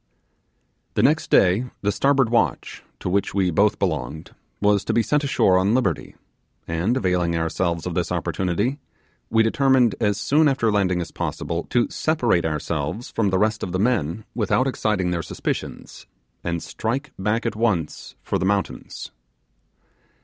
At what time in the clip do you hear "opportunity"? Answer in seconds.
8.11-8.79